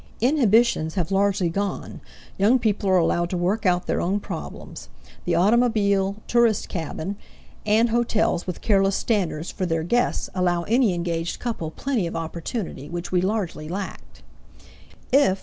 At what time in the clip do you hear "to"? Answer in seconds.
3.29-3.37